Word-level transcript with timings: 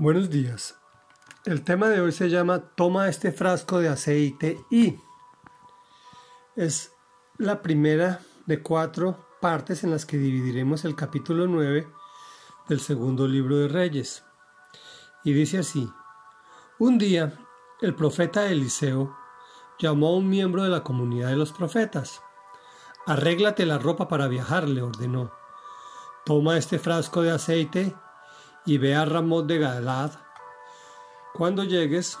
Buenos 0.00 0.30
días. 0.30 0.76
El 1.44 1.64
tema 1.64 1.88
de 1.88 2.00
hoy 2.00 2.12
se 2.12 2.30
llama 2.30 2.60
Toma 2.60 3.08
este 3.08 3.32
frasco 3.32 3.80
de 3.80 3.88
aceite 3.88 4.64
y 4.70 4.94
es 6.54 6.92
la 7.36 7.62
primera 7.62 8.20
de 8.46 8.62
cuatro 8.62 9.26
partes 9.40 9.82
en 9.82 9.90
las 9.90 10.06
que 10.06 10.16
dividiremos 10.16 10.84
el 10.84 10.94
capítulo 10.94 11.48
9 11.48 11.88
del 12.68 12.78
segundo 12.78 13.26
libro 13.26 13.56
de 13.56 13.66
Reyes. 13.66 14.22
Y 15.24 15.32
dice 15.32 15.58
así, 15.58 15.90
un 16.78 16.96
día 16.96 17.36
el 17.80 17.96
profeta 17.96 18.46
Eliseo 18.46 19.16
llamó 19.80 20.10
a 20.10 20.16
un 20.18 20.28
miembro 20.28 20.62
de 20.62 20.70
la 20.70 20.84
comunidad 20.84 21.30
de 21.30 21.36
los 21.36 21.50
profetas. 21.50 22.22
Arréglate 23.04 23.66
la 23.66 23.78
ropa 23.78 24.06
para 24.06 24.28
viajar, 24.28 24.68
le 24.68 24.80
ordenó. 24.80 25.32
Toma 26.24 26.56
este 26.56 26.78
frasco 26.78 27.22
de 27.22 27.32
aceite 27.32 27.96
y 28.68 28.76
ve 28.76 28.94
a 28.94 29.06
Ramón 29.06 29.46
de 29.46 29.58
Galad. 29.58 30.10
Cuando 31.32 31.64
llegues, 31.64 32.18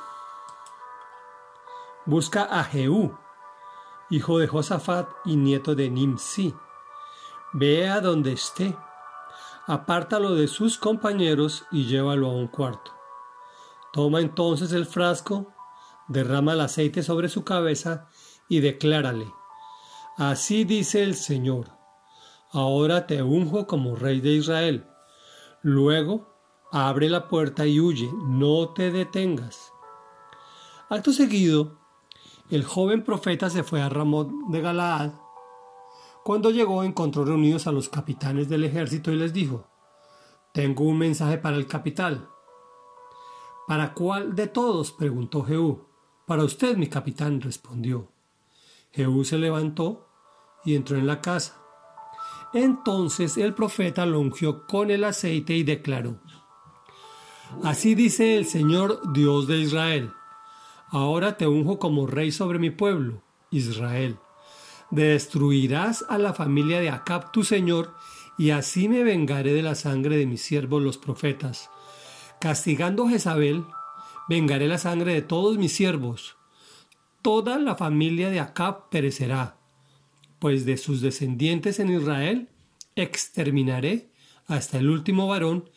busca 2.06 2.44
a 2.44 2.64
Jehú, 2.64 3.14
hijo 4.08 4.38
de 4.38 4.46
Josafat 4.46 5.10
y 5.26 5.36
nieto 5.36 5.74
de 5.74 5.90
Nimsi. 5.90 6.54
Ve 7.52 7.86
a 7.90 8.00
donde 8.00 8.32
esté, 8.32 8.74
apártalo 9.66 10.34
de 10.34 10.48
sus 10.48 10.78
compañeros 10.78 11.66
y 11.70 11.84
llévalo 11.84 12.28
a 12.28 12.32
un 12.32 12.48
cuarto. 12.48 12.92
Toma 13.92 14.20
entonces 14.20 14.72
el 14.72 14.86
frasco, 14.86 15.52
derrama 16.08 16.54
el 16.54 16.62
aceite 16.62 17.02
sobre 17.02 17.28
su 17.28 17.44
cabeza 17.44 18.08
y 18.48 18.60
declárale, 18.60 19.30
Así 20.16 20.64
dice 20.64 21.02
el 21.02 21.14
Señor, 21.14 21.66
ahora 22.52 23.06
te 23.06 23.22
unjo 23.22 23.66
como 23.66 23.96
rey 23.96 24.22
de 24.22 24.30
Israel. 24.30 24.86
Luego 25.60 26.37
Abre 26.70 27.08
la 27.08 27.28
puerta 27.28 27.66
y 27.66 27.80
huye, 27.80 28.10
no 28.26 28.68
te 28.74 28.90
detengas. 28.90 29.72
Acto 30.90 31.12
seguido, 31.12 31.78
el 32.50 32.64
joven 32.64 33.04
profeta 33.04 33.48
se 33.48 33.62
fue 33.62 33.80
a 33.80 33.88
Ramón 33.88 34.50
de 34.50 34.60
Galaad. 34.60 35.12
Cuando 36.24 36.50
llegó 36.50 36.84
encontró 36.84 37.24
reunidos 37.24 37.66
a 37.66 37.72
los 37.72 37.88
capitanes 37.88 38.50
del 38.50 38.64
ejército 38.64 39.10
y 39.10 39.16
les 39.16 39.32
dijo, 39.32 39.66
Tengo 40.52 40.84
un 40.84 40.98
mensaje 40.98 41.38
para 41.38 41.56
el 41.56 41.66
capital. 41.66 42.28
¿Para 43.66 43.94
cuál 43.94 44.34
de 44.34 44.46
todos? 44.46 44.92
preguntó 44.92 45.44
Jehú. 45.44 45.86
Para 46.26 46.44
usted, 46.44 46.76
mi 46.76 46.88
capitán, 46.88 47.40
respondió. 47.40 48.12
Jehú 48.92 49.24
se 49.24 49.38
levantó 49.38 50.08
y 50.66 50.74
entró 50.74 50.98
en 50.98 51.06
la 51.06 51.22
casa. 51.22 51.62
Entonces 52.52 53.36
el 53.36 53.54
profeta 53.54 54.06
lo 54.06 54.20
ungió 54.20 54.66
con 54.66 54.90
el 54.90 55.04
aceite 55.04 55.54
y 55.54 55.64
declaró, 55.64 56.20
Así 57.62 57.94
dice 57.94 58.36
el 58.36 58.46
Señor 58.46 59.12
Dios 59.12 59.46
de 59.46 59.58
Israel. 59.58 60.12
Ahora 60.90 61.36
te 61.36 61.46
unjo 61.46 61.78
como 61.78 62.06
rey 62.06 62.30
sobre 62.30 62.58
mi 62.58 62.70
pueblo, 62.70 63.22
Israel. 63.50 64.18
Destruirás 64.90 66.04
a 66.08 66.18
la 66.18 66.34
familia 66.34 66.80
de 66.80 66.90
Acab 66.90 67.32
tu 67.32 67.44
Señor, 67.44 67.94
y 68.38 68.50
así 68.50 68.88
me 68.88 69.02
vengaré 69.02 69.52
de 69.52 69.62
la 69.62 69.74
sangre 69.74 70.16
de 70.16 70.26
mis 70.26 70.42
siervos 70.42 70.82
los 70.82 70.98
profetas. 70.98 71.70
Castigando 72.40 73.06
a 73.06 73.10
Jezabel, 73.10 73.64
vengaré 74.28 74.68
la 74.68 74.78
sangre 74.78 75.14
de 75.14 75.22
todos 75.22 75.58
mis 75.58 75.72
siervos. 75.72 76.36
Toda 77.22 77.58
la 77.58 77.74
familia 77.74 78.30
de 78.30 78.40
Acab 78.40 78.88
perecerá, 78.90 79.58
pues 80.38 80.64
de 80.64 80.76
sus 80.76 81.00
descendientes 81.00 81.80
en 81.80 81.90
Israel 81.90 82.48
exterminaré 82.94 84.10
hasta 84.46 84.78
el 84.78 84.88
último 84.88 85.26
varón 85.26 85.68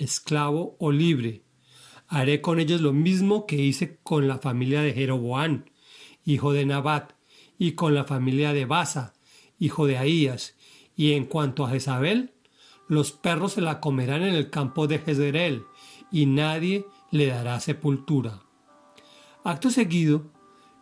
esclavo 0.00 0.76
o 0.80 0.90
libre. 0.90 1.44
Haré 2.08 2.40
con 2.40 2.58
ellos 2.58 2.80
lo 2.80 2.92
mismo 2.92 3.46
que 3.46 3.56
hice 3.56 3.98
con 4.02 4.26
la 4.26 4.38
familia 4.38 4.80
de 4.82 4.92
Jeroboán, 4.92 5.70
hijo 6.24 6.52
de 6.52 6.66
Nabat, 6.66 7.12
y 7.58 7.72
con 7.72 7.94
la 7.94 8.04
familia 8.04 8.52
de 8.52 8.64
Basa, 8.64 9.12
hijo 9.58 9.86
de 9.86 9.98
Ahías, 9.98 10.56
y 10.96 11.12
en 11.12 11.26
cuanto 11.26 11.64
a 11.64 11.70
Jezabel, 11.70 12.32
los 12.88 13.12
perros 13.12 13.52
se 13.52 13.60
la 13.60 13.78
comerán 13.78 14.22
en 14.22 14.34
el 14.34 14.50
campo 14.50 14.86
de 14.86 14.98
Jezreel, 14.98 15.64
y 16.10 16.26
nadie 16.26 16.86
le 17.10 17.26
dará 17.26 17.60
sepultura. 17.60 18.42
Acto 19.44 19.70
seguido, 19.70 20.32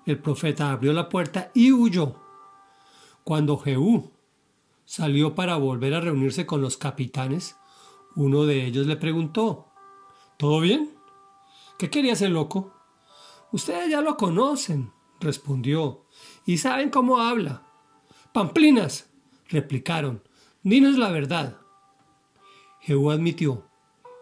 el 0.06 0.18
profeta 0.18 0.70
abrió 0.70 0.92
la 0.92 1.08
puerta 1.08 1.50
y 1.54 1.72
huyó. 1.72 2.14
Cuando 3.24 3.58
Jehú 3.58 4.12
salió 4.84 5.34
para 5.34 5.56
volver 5.56 5.94
a 5.94 6.00
reunirse 6.00 6.46
con 6.46 6.62
los 6.62 6.76
capitanes, 6.76 7.56
uno 8.16 8.44
de 8.44 8.66
ellos 8.66 8.86
le 8.86 8.96
preguntó, 8.96 9.68
¿Todo 10.38 10.60
bien? 10.60 10.94
¿Qué 11.78 11.90
quería 11.90 12.12
ese 12.12 12.28
loco? 12.28 12.72
Ustedes 13.50 13.90
ya 13.90 14.00
lo 14.00 14.16
conocen, 14.16 14.92
respondió, 15.20 16.04
y 16.46 16.58
saben 16.58 16.90
cómo 16.90 17.18
habla. 17.18 17.62
Pamplinas, 18.32 19.10
replicaron, 19.48 20.22
dinos 20.62 20.96
la 20.96 21.10
verdad. 21.10 21.60
Jehú 22.80 23.10
admitió, 23.10 23.64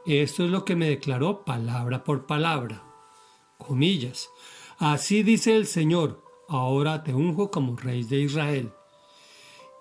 esto 0.06 0.44
es 0.44 0.50
lo 0.50 0.64
que 0.64 0.74
me 0.74 0.88
declaró 0.88 1.44
palabra 1.44 2.02
por 2.02 2.26
palabra. 2.26 2.82
Comillas, 3.58 4.30
así 4.78 5.22
dice 5.22 5.54
el 5.54 5.66
Señor, 5.66 6.22
ahora 6.48 7.04
te 7.04 7.12
unjo 7.12 7.50
como 7.50 7.76
rey 7.76 8.04
de 8.04 8.20
Israel. 8.20 8.72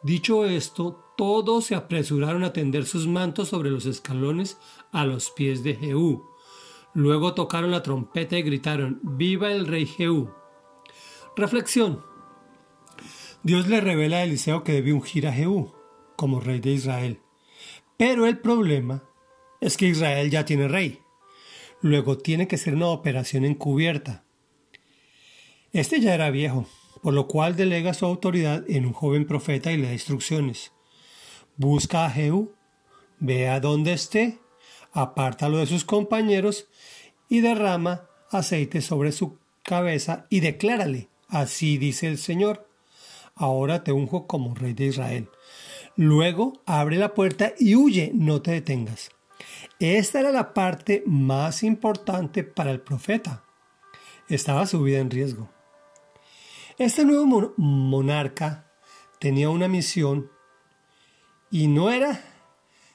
Dicho 0.06 0.46
esto, 0.46 1.04
todos 1.18 1.66
se 1.66 1.74
apresuraron 1.74 2.44
a 2.44 2.54
tender 2.54 2.86
sus 2.86 3.08
mantos 3.08 3.50
sobre 3.50 3.72
los 3.72 3.88
escalones 3.88 4.60
a 4.92 5.04
los 5.04 5.32
pies 5.32 5.64
de 5.64 5.74
Jehú. 5.74 6.30
Luego 6.94 7.34
tocaron 7.34 7.72
la 7.72 7.82
trompeta 7.82 8.38
y 8.38 8.44
gritaron, 8.44 9.00
¡Viva 9.02 9.52
el 9.52 9.66
rey 9.66 9.88
Jehú! 9.88 10.30
Reflexión. 11.36 12.06
Dios 13.42 13.68
le 13.68 13.82
revela 13.82 14.18
a 14.18 14.24
Eliseo 14.26 14.64
que 14.64 14.74
debe 14.74 14.94
ungir 14.94 15.26
a 15.28 15.34
Jehú 15.34 15.74
como 16.16 16.40
rey 16.40 16.60
de 16.60 16.74
Israel. 16.74 17.20
Pero 17.98 18.28
el 18.28 18.38
problema 18.38 19.02
es 19.60 19.76
que 19.76 19.88
Israel 19.88 20.30
ya 20.30 20.46
tiene 20.46 20.68
rey. 20.68 21.00
Luego 21.82 22.20
tiene 22.20 22.48
que 22.48 22.58
ser 22.60 22.76
una 22.76 22.90
operación 22.90 23.44
encubierta. 23.44 24.24
Este 25.74 26.00
ya 26.00 26.14
era 26.14 26.30
viejo, 26.30 26.68
por 27.06 27.14
lo 27.14 27.28
cual 27.28 27.56
delega 27.56 27.94
su 27.94 28.08
autoridad 28.08 28.64
en 28.68 28.88
un 28.88 28.92
joven 28.92 29.28
profeta 29.28 29.72
y 29.72 29.78
le 29.78 29.86
da 29.86 29.94
instrucciones. 29.94 30.72
Busca 31.56 32.04
a 32.04 32.10
Jehú, 32.10 32.56
ve 33.20 33.48
a 33.48 33.60
donde 33.60 33.94
esté, 33.94 34.40
apártalo 34.92 35.60
de 35.60 35.68
sus 35.68 35.86
compañeros 35.86 36.68
y 37.30 37.42
derrama 37.42 38.10
aceite 38.32 38.82
sobre 38.82 39.12
su 39.12 39.38
cabeza 39.62 40.26
y 40.32 40.40
declárale, 40.40 41.10
así 41.28 41.78
dice 41.78 42.08
el 42.08 42.18
Señor, 42.18 42.68
ahora 43.36 43.84
te 43.84 43.92
unjo 43.92 44.26
como 44.26 44.56
rey 44.56 44.74
de 44.74 44.86
Israel. 44.86 45.30
Luego 45.96 46.54
abre 46.66 46.98
la 46.98 47.14
puerta 47.14 47.54
y 47.60 47.76
huye, 47.76 48.14
no 48.16 48.42
te 48.42 48.50
detengas. 48.50 49.12
Esta 49.78 50.22
era 50.22 50.32
la 50.32 50.56
parte 50.56 51.04
más 51.06 51.62
importante 51.62 52.44
para 52.44 52.72
el 52.72 52.82
profeta. 52.82 53.44
Estaba 54.28 54.66
su 54.66 54.82
vida 54.82 54.98
en 54.98 55.12
riesgo. 55.12 55.55
Este 56.78 57.06
nuevo 57.06 57.54
monarca 57.56 58.70
tenía 59.20 59.50
una 59.50 59.70
misión 59.70 60.30
y 61.50 61.68
no 61.68 61.90
era 61.90 62.22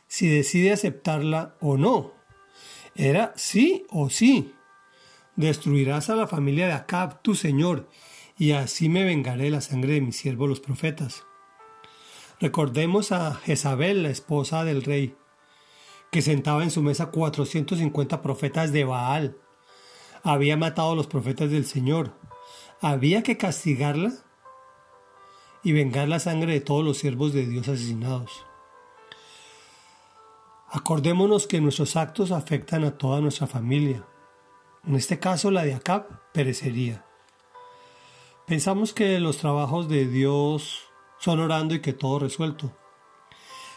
si 0.06 0.28
decide 0.28 0.72
aceptarla 0.72 1.56
o 1.60 1.78
no. 1.78 2.12
Era 2.94 3.32
sí 3.36 3.86
o 3.88 4.10
sí. 4.10 4.52
Destruirás 5.34 6.10
a 6.10 6.16
la 6.16 6.26
familia 6.26 6.66
de 6.66 6.74
Acab, 6.74 7.22
tu 7.22 7.34
señor, 7.34 7.88
y 8.36 8.52
así 8.52 8.90
me 8.90 9.04
vengaré 9.04 9.44
de 9.44 9.50
la 9.50 9.62
sangre 9.62 9.94
de 9.94 10.02
mis 10.02 10.16
siervos 10.16 10.46
los 10.46 10.60
profetas. 10.60 11.24
Recordemos 12.38 13.12
a 13.12 13.34
Jezabel, 13.34 14.02
la 14.02 14.10
esposa 14.10 14.62
del 14.64 14.82
rey, 14.82 15.16
que 16.10 16.20
sentaba 16.20 16.64
en 16.64 16.70
su 16.70 16.82
mesa 16.82 17.06
450 17.06 18.20
profetas 18.20 18.72
de 18.72 18.84
Baal. 18.84 19.38
Había 20.22 20.58
matado 20.58 20.92
a 20.92 20.96
los 20.96 21.06
profetas 21.06 21.50
del 21.50 21.64
Señor. 21.64 22.19
Había 22.82 23.22
que 23.22 23.36
castigarla 23.36 24.10
y 25.62 25.72
vengar 25.72 26.08
la 26.08 26.18
sangre 26.18 26.54
de 26.54 26.60
todos 26.62 26.82
los 26.82 26.96
siervos 26.96 27.34
de 27.34 27.44
Dios 27.44 27.68
asesinados. 27.68 28.46
Acordémonos 30.70 31.46
que 31.46 31.60
nuestros 31.60 31.96
actos 31.96 32.30
afectan 32.30 32.84
a 32.84 32.96
toda 32.96 33.20
nuestra 33.20 33.46
familia. 33.46 34.06
En 34.86 34.94
este 34.94 35.18
caso, 35.18 35.50
la 35.50 35.62
de 35.62 35.74
Acab 35.74 36.32
perecería. 36.32 37.04
Pensamos 38.46 38.94
que 38.94 39.20
los 39.20 39.36
trabajos 39.36 39.90
de 39.90 40.06
Dios 40.06 40.80
son 41.18 41.38
orando 41.40 41.74
y 41.74 41.82
que 41.82 41.92
todo 41.92 42.20
resuelto. 42.20 42.74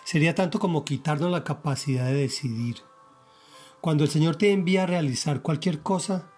Sería 0.05 0.33
tanto 0.33 0.59
como 0.59 0.85
quitarnos 0.85 1.29
la 1.29 1.43
capacidad 1.43 2.05
de 2.05 2.13
decidir. 2.13 2.77
Cuando 3.81 4.05
el 4.05 4.09
Señor 4.09 4.37
te 4.37 4.53
envía 4.53 4.83
a 4.83 4.87
realizar 4.87 5.41
cualquier 5.41 5.81
cosa, 5.81 6.31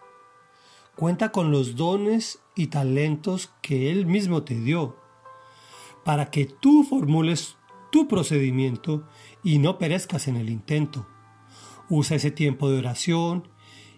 cuenta 0.95 1.31
con 1.31 1.51
los 1.51 1.75
dones 1.75 2.39
y 2.55 2.67
talentos 2.67 3.51
que 3.61 3.91
Él 3.91 4.05
mismo 4.05 4.43
te 4.43 4.55
dio, 4.59 4.97
para 6.03 6.29
que 6.31 6.45
tú 6.45 6.83
formules 6.83 7.57
tu 7.91 8.07
procedimiento 8.07 9.07
y 9.43 9.59
no 9.59 9.77
perezcas 9.77 10.27
en 10.27 10.35
el 10.35 10.49
intento. 10.49 11.07
Usa 11.89 12.17
ese 12.17 12.31
tiempo 12.31 12.69
de 12.69 12.79
oración 12.79 13.47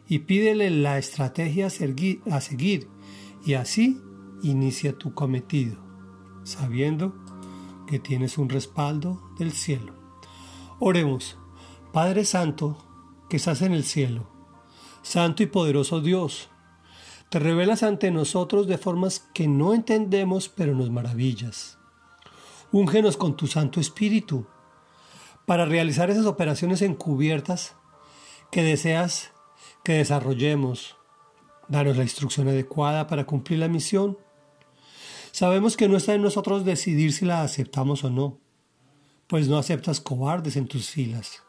y 0.07 0.19
pídele 0.19 0.69
la 0.69 0.97
estrategia 0.97 1.67
a 1.67 2.41
seguir 2.41 2.89
y 3.45 3.53
así 3.53 4.01
inicia 4.41 4.97
tu 4.97 5.13
cometido, 5.13 5.77
sabiendo 6.43 7.15
que 7.87 7.99
tienes 7.99 8.37
un 8.37 8.49
respaldo 8.49 9.31
del 9.37 9.51
cielo. 9.51 9.93
Oremos, 10.79 11.37
Padre 11.91 12.25
Santo, 12.25 12.77
que 13.29 13.37
estás 13.37 13.61
en 13.61 13.73
el 13.73 13.83
cielo, 13.83 14.29
Santo 15.01 15.41
y 15.41 15.47
poderoso 15.47 16.01
Dios, 16.01 16.49
te 17.29 17.39
revelas 17.39 17.83
ante 17.83 18.09
nosotros 18.09 18.67
de 18.67 18.77
formas 18.77 19.19
que 19.33 19.47
no 19.47 19.73
entendemos, 19.73 20.47
pero 20.47 20.73
nos 20.73 20.89
maravillas. 20.89 21.77
Úngenos 22.71 23.17
con 23.17 23.35
tu 23.35 23.47
Santo 23.47 23.79
Espíritu 23.79 24.47
para 25.45 25.65
realizar 25.65 26.09
esas 26.09 26.25
operaciones 26.25 26.81
encubiertas 26.81 27.75
que 28.49 28.63
deseas 28.63 29.31
que 29.83 29.93
desarrollemos. 29.93 30.95
Danos 31.67 31.97
la 31.97 32.03
instrucción 32.03 32.47
adecuada 32.47 33.07
para 33.07 33.25
cumplir 33.25 33.59
la 33.59 33.67
misión. 33.67 34.17
Sabemos 35.31 35.75
que 35.75 35.89
no 35.89 35.97
está 35.97 36.13
en 36.13 36.21
nosotros 36.21 36.63
decidir 36.63 37.11
si 37.11 37.25
la 37.25 37.43
aceptamos 37.43 38.05
o 38.05 38.09
no, 38.09 38.39
pues 39.27 39.49
no 39.49 39.57
aceptas 39.57 39.99
cobardes 39.99 40.55
en 40.55 40.67
tus 40.67 40.89
filas. 40.89 41.43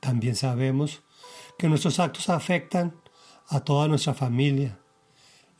También 0.00 0.36
sabemos 0.36 1.02
que 1.58 1.68
nuestros 1.68 1.98
actos 1.98 2.28
afectan 2.28 2.94
a 3.48 3.60
toda 3.60 3.88
nuestra 3.88 4.14
familia 4.14 4.81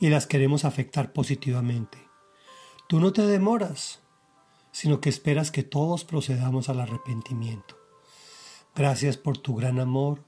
y 0.03 0.11
las 0.11 0.27
queremos 0.27 0.65
afectar 0.65 1.13
positivamente. 1.13 1.97
Tú 2.89 2.99
no 2.99 3.13
te 3.13 3.23
demoras, 3.23 4.01
sino 4.73 5.01
que 5.01 5.09
esperas 5.09 5.53
que 5.53 5.63
todos 5.63 6.05
procedamos 6.05 6.69
al 6.69 6.81
arrepentimiento. 6.81 7.77
Gracias 8.75 9.17
por 9.17 9.39
tu 9.39 9.55
gran 9.55 9.79
amor, 9.79 10.25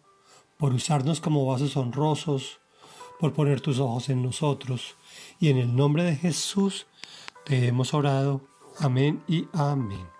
por 0.58 0.72
usarnos 0.72 1.20
como 1.20 1.44
vasos 1.44 1.76
honrosos, 1.76 2.60
por 3.18 3.32
poner 3.32 3.60
tus 3.60 3.80
ojos 3.80 4.10
en 4.10 4.22
nosotros, 4.22 4.94
y 5.40 5.48
en 5.48 5.58
el 5.58 5.74
nombre 5.74 6.04
de 6.04 6.14
Jesús 6.14 6.86
te 7.44 7.66
hemos 7.66 7.94
orado. 7.94 8.42
Amén 8.78 9.24
y 9.26 9.48
amén. 9.52 10.13